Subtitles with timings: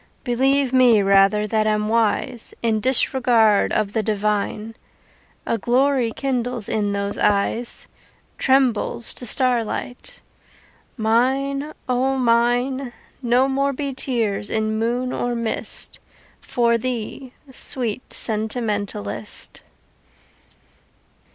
[0.23, 4.73] Believe me rather that am wise In disregard of the divine,
[5.45, 7.87] A glory kindles in those eyes
[8.39, 10.19] Trembles to starlight.
[10.97, 12.93] Mine, O Mine!
[13.21, 15.99] No more be tears in moon or mist
[16.39, 19.61] For thee, sweet sentimentalist.